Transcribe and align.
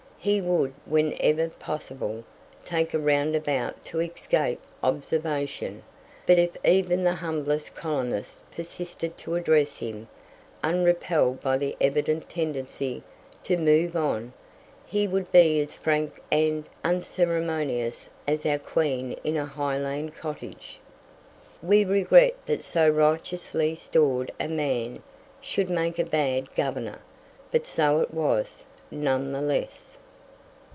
He 0.23 0.39
would, 0.39 0.75
whenever 0.85 1.49
possible, 1.49 2.23
take 2.63 2.93
a 2.93 2.99
roundabout 2.99 3.83
to 3.85 4.01
escape 4.01 4.59
observation, 4.83 5.81
but 6.27 6.37
if 6.37 6.51
even 6.63 7.03
the 7.03 7.15
humblest 7.15 7.73
colonist 7.73 8.43
persisted 8.51 9.17
to 9.17 9.33
address 9.33 9.79
him, 9.79 10.07
unrepelled 10.63 11.39
by 11.39 11.57
the 11.57 11.75
evident 11.81 12.29
tendency 12.29 13.01
to 13.45 13.57
"move 13.57 13.95
on," 13.95 14.31
he 14.85 15.07
would 15.07 15.31
be 15.31 15.59
as 15.59 15.73
frank 15.73 16.21
and 16.31 16.65
unceremonious 16.83 18.07
as 18.27 18.45
our 18.45 18.59
Queen 18.59 19.13
in 19.23 19.35
a 19.37 19.45
Highland 19.45 20.13
cottage. 20.15 20.77
We 21.63 21.83
regret 21.83 22.35
that 22.45 22.61
so 22.61 22.87
righteously 22.87 23.73
stored 23.73 24.31
a 24.39 24.47
man 24.47 25.01
should 25.41 25.71
make 25.71 25.97
a 25.97 26.05
bad 26.05 26.53
Governor; 26.53 26.99
but 27.49 27.65
so 27.65 28.01
it 28.01 28.13
was, 28.13 28.63
none 28.91 29.31
the 29.31 29.41
less. 29.41 29.97